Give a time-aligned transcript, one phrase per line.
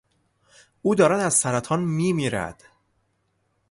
[0.81, 2.63] او دارد از سرطان میمیرد.